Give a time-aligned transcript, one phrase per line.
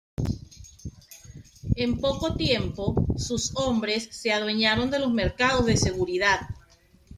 [1.75, 6.39] En poco tiempo sus hombres se adueñaron de los mercados de seguridad.